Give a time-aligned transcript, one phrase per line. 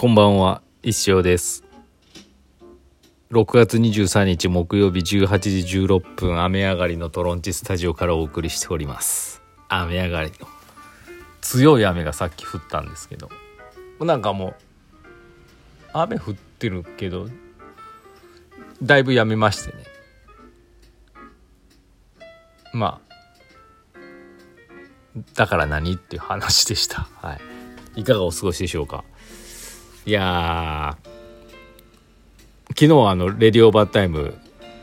[0.00, 1.62] こんばんは、一生です。
[3.32, 9.42] 6月23日木曜日18時16分、雨上がりのトロンチスタジオからお送りしております。
[9.68, 10.48] 雨上がりの。
[11.42, 13.28] 強い雨がさっき降ったんですけど、
[14.00, 14.54] なんかもう、
[15.92, 17.28] 雨降ってるけど、
[18.82, 19.84] だいぶやめましてね。
[22.72, 23.98] まあ、
[25.34, 27.06] だから何っていう話でした。
[27.20, 28.00] はい。
[28.00, 29.04] いかがお過ごしでしょうか？
[30.06, 30.96] いや
[32.70, 34.34] 昨日はあのレディオーバータイム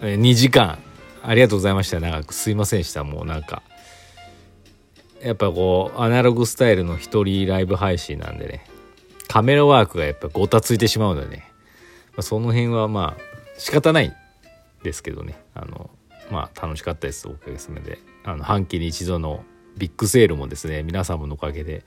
[0.02, 0.78] 2時間。
[1.24, 2.00] ありがとうございました。
[2.00, 3.04] 長くすいませんでした。
[3.04, 3.64] もうなんか。
[5.22, 8.66] やっぱこうアナログスタイルの一人ライブ配信なんでね。
[9.28, 11.52] カメラワークがやっぱごたついてしまうのでね、
[12.12, 13.22] まあ、その辺はまあ
[13.58, 14.16] 仕方ない
[14.84, 15.40] ですけどね。
[15.56, 15.90] あの
[16.30, 17.28] まあ楽しかったです。
[17.28, 17.98] おかげさまで。
[18.24, 19.44] あの半期に一度の
[19.78, 21.84] ビッグセールもですね皆様のおかげで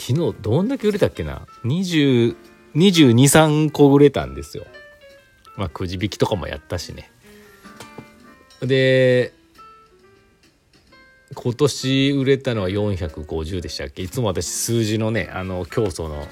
[0.00, 4.64] 昨日どんだけ売れたっけな？22223個売れたんですよ。
[5.58, 7.12] まあくじ引きとかもやったしね。
[8.62, 9.34] で
[11.34, 14.02] 今年売れたのは450でしたっけ？
[14.02, 16.26] いつも私数字のねあの競争の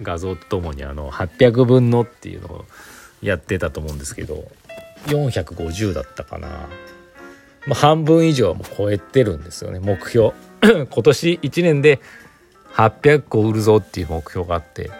[0.00, 2.64] 画像とともにあの800分のっていうのを
[3.22, 4.44] やってたと思うんですけど
[5.06, 6.68] 450だったかな、
[7.66, 9.80] まあ、半分以上はもう超えてるんですよね。
[9.80, 10.32] 目標。
[10.62, 11.98] 今年1年で
[12.74, 14.90] 800個売るぞっていう目標があって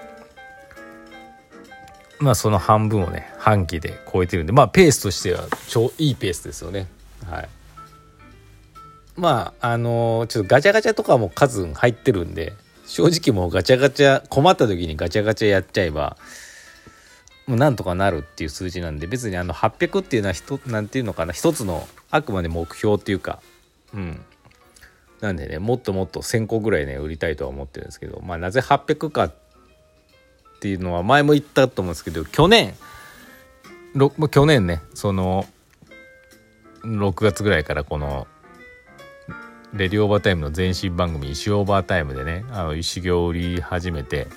[2.21, 6.87] まあその半分をね半期で超えてるんでまあペースとしては超いいペースですよね。
[7.27, 7.49] はい。
[9.17, 12.53] まああのちょっとガチャガチャとかも数入ってるんで
[12.87, 16.17] 正直もうガチャガチャ困った時にガチャガチャやっちゃえば
[17.47, 23.41] もうなんとかなるっていう数字なんで別にあの800っていうのはひとなんていうのかな一つのあくまで目標っていうか
[23.95, 24.21] うん。
[25.21, 29.35] なんでねもっともっと1,000個ぐらいね売りたいとは思ってるんですけどまあなぜ800かっ
[30.61, 32.75] ていうのは前も言ったと思うんですけど去年
[34.31, 35.47] 去年ねその
[36.85, 38.27] 6月ぐらいからこの
[39.75, 44.29] 「レディオーバータイム」の前身番組「石オーバータイム」でねあの石行を売り始めて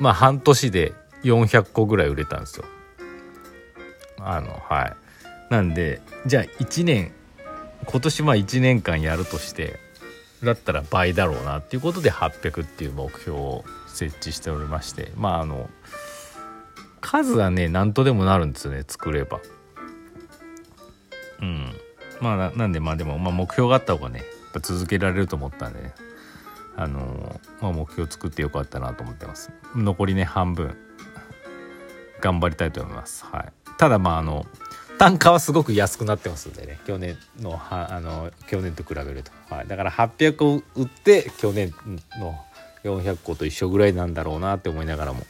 [0.00, 2.64] まあ半年で400個ぐらい売れたんですよ。
[4.18, 4.96] あのはい
[5.50, 7.12] なんでじゃあ1年
[7.86, 9.78] 今年まあ1年間やるとして
[10.44, 15.68] だったら倍だろうなっていうことで800っていう目標を設置しておりましてまああの
[17.00, 19.40] 数はね何とでもなるんですよね作れば。
[21.40, 21.72] うん。
[22.20, 24.24] まあなんでまあでも、まあ、目標があった方がね
[24.60, 25.94] 続けられると思ったんでね。
[26.76, 29.50] あのまあ、目標作ってよかったなと思ってます。
[29.74, 30.76] 残りね半分。
[32.20, 33.24] 頑張りたいと思います。
[33.24, 33.52] はい。
[33.78, 34.46] ただまああの
[34.98, 36.78] 単価はすごく安くなってますんでね。
[36.86, 41.72] 去年のはあの去年と比べると、はい、だから800個売って去年
[42.20, 42.36] の
[42.82, 45.22] 400個と一緒ぐらいなんだろうなって思いながらも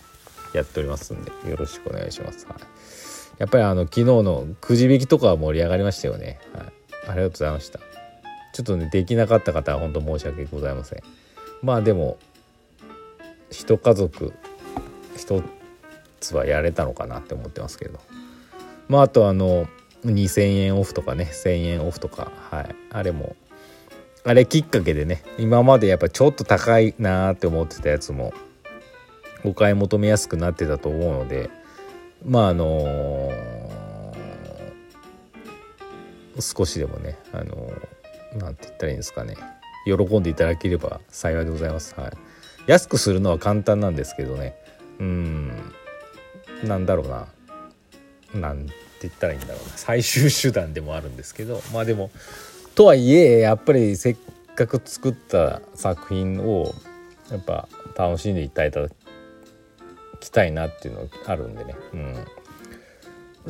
[0.55, 2.59] やっておりますんでよろしくお願いします、はい、
[3.39, 6.71] やっぱりあの昨日のくじ引きとかは盛り上がりましたよね、はい、あ
[7.03, 7.79] りがとうございました。
[8.55, 11.03] ちょっとねできなかった方は本当申し訳ございません。
[11.63, 12.19] まあでも
[13.51, 14.33] 一家族
[15.17, 15.43] 一
[16.21, 18.01] つはやれたのかなって思ってますけど。
[18.89, 19.67] まああとあの
[20.05, 22.75] 2,000円オフとかね1,000円オフとかはい。
[22.91, 23.37] あれも
[24.25, 28.33] あれきっかけでね今までやっぱちょっと高いなーって思ってたやつも
[29.45, 31.51] お買い求めやすくなってたと思うので
[32.25, 33.69] まああのー
[36.41, 39.37] 少しでもねあのーなんて言ったらいいんですかね。
[39.87, 41.95] 喜んでいただければ幸いでございます。
[41.99, 42.13] はい、
[42.67, 44.55] 安くするのは簡単なんですけどね。
[45.01, 45.73] うん。
[46.63, 47.27] なんだろうな。
[48.35, 48.73] なんて
[49.03, 49.73] 言ったらいいんだろうな。
[49.77, 52.11] 最終手段でもあるんですけどまあでも
[52.75, 54.17] とはいえやっぱりせっ
[54.55, 56.73] かく作った作品を
[57.31, 58.89] やっぱ楽しんでいただ
[60.21, 62.15] きたいなっていうのがあるんでね、うん、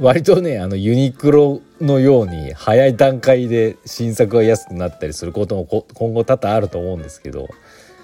[0.01, 7.49] 割とねあのユニクロのように早い段階で新作が安くなったりすることも今後多々あると思うんですけど、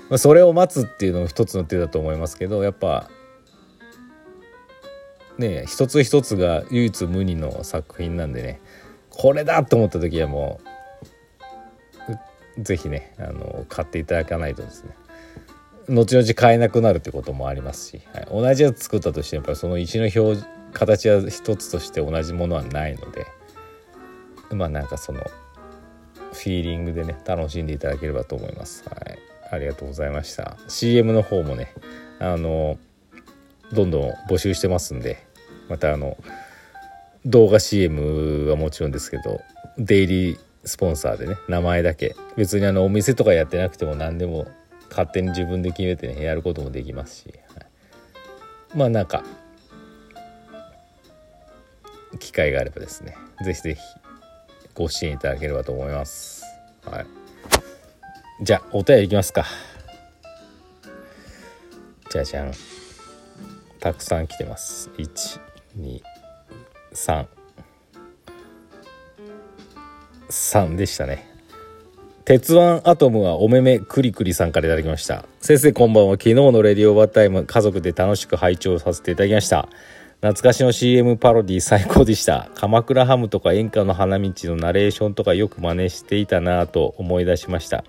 [0.09, 3.09] まあ、それを待つっていうのも一つの手だと思いますけどやっぱ
[5.39, 8.61] ね一つ一つが唯一無二の作品なんでね
[9.11, 10.61] これだと思った時はも
[12.59, 14.95] う是非ねあの買っていただかないとですね
[15.89, 20.43] 後々買えなくなるってこともありますし、はい、同じやつ作ったとしてやっぱりその石の表
[20.73, 23.27] 形は一つとして同じものはないので
[24.51, 25.21] まあなんかその
[26.33, 28.85] フィーリングでね楽しんでいただければと思います。
[28.89, 29.19] はい、
[29.51, 30.57] ありがとうございました。
[30.69, 31.73] CM の方もね
[32.19, 32.77] あの
[33.73, 35.27] どんどん募集してますんで
[35.69, 36.17] またあの
[37.25, 39.41] 動画 CM はもちろんですけど
[39.79, 42.17] デイリースポンサーでね名前だけ。
[42.37, 44.47] 別にあのお店とかやってなくても何でも
[44.91, 47.63] 勝手に自分で決めてねやることもできますし、は
[48.75, 49.25] い、まあなんか
[52.19, 53.81] 機会があればですね是非是非
[54.75, 56.43] ご支援いただければと思います。
[56.85, 57.07] はい。
[58.43, 59.45] じゃあお便りいきますか。
[62.11, 62.53] じゃじゃん。
[63.85, 64.91] たくさん来てます。
[66.97, 67.27] 123
[70.31, 71.29] 3でしたね。
[72.25, 75.27] 鉄腕アトムはおめめくりくりさんからいただきました。
[75.39, 76.13] 先生こんばんは。
[76.13, 79.69] 昨日のレディオバータイム家族で楽しく拝聴させていただきました。
[80.23, 82.49] 懐かしの CM パロディ最高でした。
[82.55, 87.85] 鎌倉ハムとか演歌の花道のナレーションとかよく真似していたなぁと思い出しました。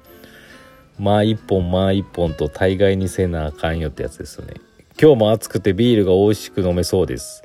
[1.00, 4.56] まあ一本まあ一本と大概にせなあかんよってやつですよね。
[4.98, 7.44] 今日も暑くてビールが美味しく飲めそうです。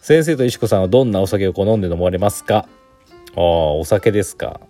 [0.00, 2.68] 先生と石子さんはどんなお酒を好んで飲まれますか？
[3.34, 3.42] ああ
[3.74, 4.60] お酒ですか。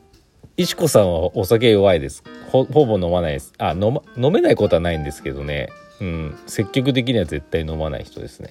[0.56, 2.24] 石子さんはお酒弱いです。
[2.50, 3.52] ほぼ飲まないです。
[3.58, 5.68] あ飲,、ま、飲めないことはないんですけどね。
[6.00, 6.38] うん。
[6.46, 8.48] 積極的には絶対飲まない人ですね。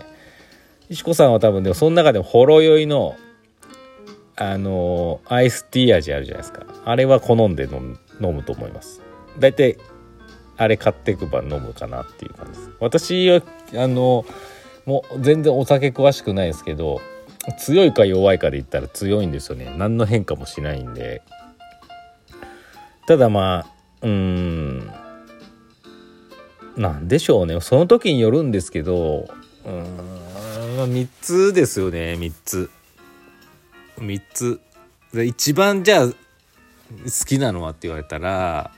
[0.89, 3.15] 石子さんは多分でもその中でもほろ酔いの
[4.35, 6.67] あのアイスティー味あるじゃないですか。
[6.85, 7.97] あれは好んで飲
[8.31, 9.01] むと思います。
[9.39, 9.77] 大体
[10.57, 12.71] あれ買っていくば飲むかなっていう感じです。
[12.79, 13.41] 私は
[13.75, 14.25] あの
[14.85, 17.01] もう全然お酒詳しくないですけど
[17.59, 19.73] 強いか弱いかで言ったら強いんですよね。
[19.77, 21.21] 何の変化もしないんで。
[23.07, 24.91] ただまあうん。
[26.77, 27.59] なんでしょうね。
[27.61, 29.27] その時によるんですけど
[29.65, 29.83] うん
[30.77, 32.13] まあ3つですよね。
[32.13, 32.69] 3つ。
[33.97, 34.59] 3つ。
[35.13, 36.15] で一番じゃあ好
[37.25, 38.71] きなのはって言われたら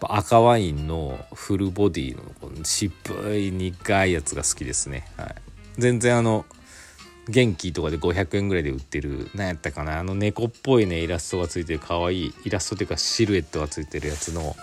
[0.00, 2.92] 赤ワインのフルボディのこの渋
[3.36, 5.34] い苦いやつが好きですね、はい、
[5.78, 6.44] 全然あの
[7.28, 10.00] 元気とかで500円ぐらいで売ってる何やったかな。
[10.00, 14.56] あの猫っぽいねイラストがついてる可愛いイラストっていうかシルエットがついてるやつの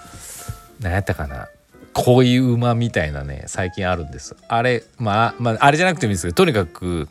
[0.81, 1.47] 何やったかな。
[1.93, 4.35] 濃い馬みたいなね最近あるんです。
[4.47, 7.07] あれまあまああれじゃなくてもいいですけどとにかく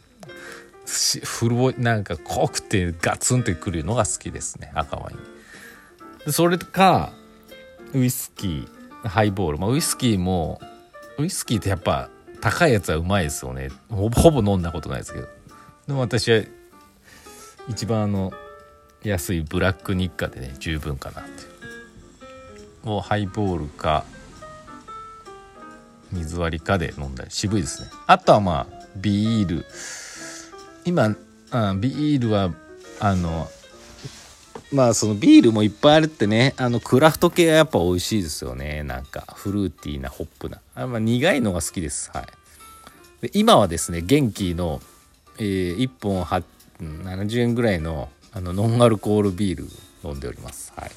[1.25, 5.15] フルボなんか濃くてガツンってくるのが好きですね赤ワイ
[6.29, 6.33] ン。
[6.33, 7.13] それか
[7.97, 10.61] ウイスキーハイボール、まあ、ウイスキーも
[11.19, 12.11] ウイスキーってやっぱ
[12.43, 13.71] 高いやつはうまいですよね。
[13.89, 15.27] ほぼほぼ飲んだことないですけど。
[15.87, 16.43] でも私は
[17.69, 18.33] 一番あの
[19.03, 21.31] 安いブラック日課でね十分かなって
[22.85, 23.01] もう。
[23.01, 24.05] ハイボールか
[26.13, 27.31] 水割りかで飲んだり。
[27.31, 27.89] 渋いですね。
[28.07, 29.65] あとはまあビール。
[30.85, 31.17] 今
[31.51, 32.53] あビールは
[33.01, 33.49] あの
[34.73, 38.83] まあそのビールもいっぱいあるってねあのクラフト系はやっぱ美味しいですよね。
[38.83, 40.61] なんかフルーティーなホップな。
[40.75, 42.11] あ、まあ、苦いのが好きです。
[42.13, 42.27] はい。
[43.23, 44.81] で今はですね元気の
[45.39, 46.25] えー、1本
[46.81, 49.67] 70円ぐらいのあのノンアルコールビール
[50.05, 50.73] 飲んでおります。
[50.77, 50.91] はい。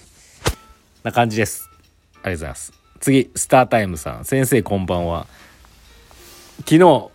[1.04, 1.70] な感じです。
[1.70, 2.74] ありがとうございます。
[3.00, 4.26] 次スタータイムさん。
[4.26, 5.28] 先生こんばんは。
[6.60, 7.10] 昨日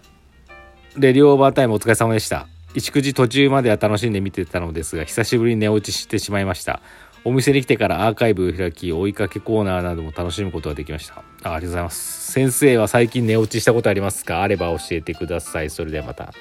[0.96, 2.46] レディオーバータイムお疲れ様でした。
[2.74, 6.80] 一口途中までは楽しんで見てたのですが久しぶりに寝落ちしてしまいました
[7.24, 14.42] お店に来てからアーカイブを開き追いかけコーナーなども楽しむことができましたあありがとうございます先生は最近寝落ちしたことありますか？
[14.42, 16.34] あれば教えてくださいそれではまた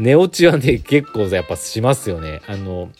[0.00, 2.40] 寝落ちはね、結構やっぱしますよね。
[2.46, 2.90] あの、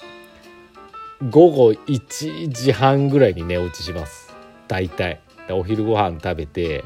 [1.30, 4.34] 午後1時半ぐらいに寝落ちします。
[4.68, 5.20] 大体。
[5.48, 6.84] お昼ご飯食べて、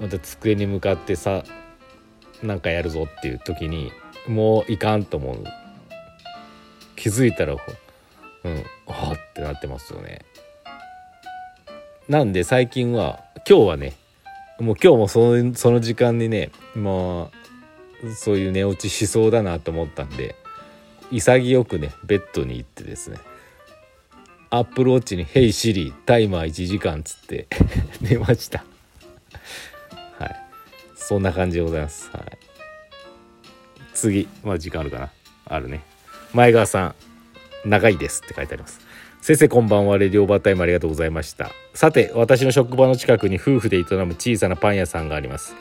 [0.00, 1.44] また机に向かってさ、
[2.42, 3.92] なんかやるぞっていう時に、
[4.26, 5.44] もういかんと思う。
[6.96, 7.58] 気づいたら、うん、
[8.86, 10.24] はってなってますよね。
[12.08, 13.94] なんで最近は、今日はね、
[14.60, 20.36] もう今日もそのその時間にね、まあ、そういう寝落ちしそうだなと思ったんで
[21.10, 23.18] 潔くねベッドに行ってですね
[24.50, 27.48] アップルウォッチに「ヘイシリタイマー1時間」つって
[28.00, 28.64] 寝ました
[30.18, 30.36] はい
[30.94, 32.43] そんな感じでございますはい
[33.94, 35.10] 次まあ時間あるかな。
[35.46, 35.82] あるね。
[36.32, 36.94] 前川さん
[37.68, 38.80] 長いですって書いてあります。
[39.20, 39.96] 先生こんばんは。
[39.96, 41.50] レディオバータイムありがとうございました。
[41.72, 45.54] さて私の職場の近くに夫婦で営む小さなパン屋さんがあります。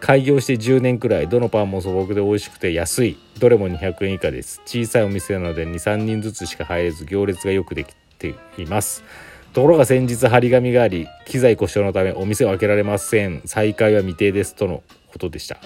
[0.00, 3.18] 開業して10年くらいどのパンも素朴で美味しくて安い。
[3.38, 4.60] どれも200円以下です。
[4.64, 9.04] 小さいお店なので23人ずつしか入れず行列がよくできています。
[9.52, 13.42] ところが先日張り紙があり機材故障のためお店を開けられません。
[13.44, 14.54] 再開は未定です。
[14.54, 15.58] とのことでした。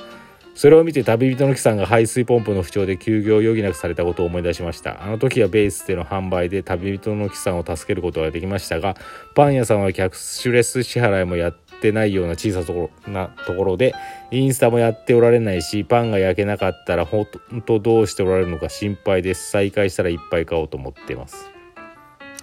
[0.56, 5.04] それを見て旅人の木さんが排水ポンプの不調で休業を余儀なくされたことを思い出しました。
[5.04, 8.96] あの時はベースでの販売で旅人の木さんを助けることができましたが
[9.34, 12.60] パン屋さんはキャッシュレス支払いもやってないような小さ
[13.06, 13.94] なところで
[14.30, 21.50] インスタもやっておられないしパンが焼けなかったらほんとどうしておられるのか心配です再開したらいっぱい買おうと思ってます。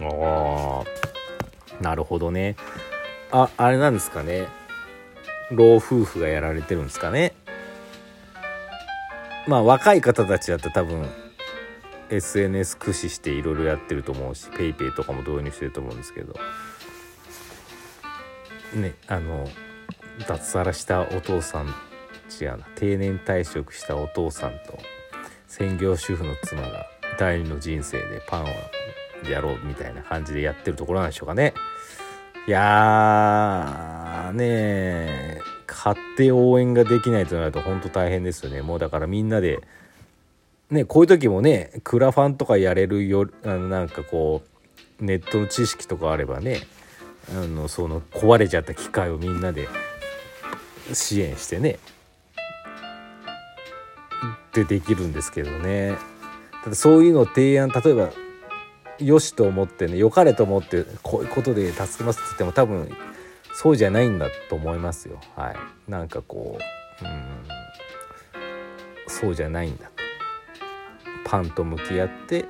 [0.01, 0.84] あ
[1.82, 2.55] あなるほどね。
[3.32, 4.48] ああれなんですかね。
[5.51, 7.34] 老夫婦がやられてるんですかね。
[9.47, 11.09] まあ若い方たちだと多分
[12.09, 16.33] SNS 駆使していろいろやってると思うし PayPay とかも導入してると思うんですけど。
[18.75, 19.47] ねあの
[20.27, 21.67] 脱サラしたお父さん
[22.41, 24.77] 違うな定年退職したお父さんと
[25.47, 26.88] 専業主婦の妻が
[27.19, 28.47] 第二の人生でパンを
[29.29, 31.53] やろうみたいな感じでやってるところなんでしょうかね。
[32.47, 35.39] いやーね
[35.83, 38.61] 買って応援ができないとなると本当大変ですよね。
[38.61, 39.59] もうだからみんなで
[40.71, 44.43] ねこういう時もねクラファンとかやれるよあのなんかこ
[45.01, 46.61] うネットの知識とかあればね
[47.35, 49.67] あのその壊れちゃった機械をみんなで
[50.93, 51.79] 支援してね
[54.53, 55.97] でできるんですけどね。
[56.63, 58.09] ただそういうの提案例えば
[58.99, 62.89] よしと思ってね良かれと思ってこういうことで助けますって言っても多分
[63.53, 65.19] そうじゃないんだと思いますよ。
[65.36, 65.91] はい。
[65.91, 66.57] なんかこ
[67.01, 67.24] ううん。
[69.07, 69.91] そうじゃないんだ
[71.25, 72.45] パンと向き合って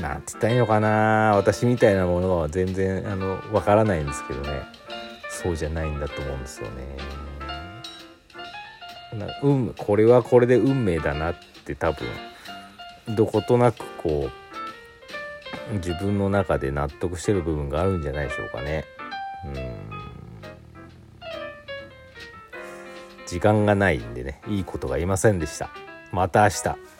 [0.00, 1.32] なんて言ったらいいのかな。
[1.36, 4.62] 私みたいなものは全然あのわからないんですけどね。
[5.28, 6.96] そうじゃないんだと思うんですよね。
[9.18, 11.34] な運これはこれで運命だなっ
[11.64, 12.06] て多分。
[13.16, 14.30] どことなくこ
[15.70, 18.84] う自分の中で納得してる部分があるんじゃないでしょうかね。
[19.44, 19.82] うん
[23.32, 25.70] 時間がないんでねいいことが言いませんでした。
[26.12, 26.91] また明日。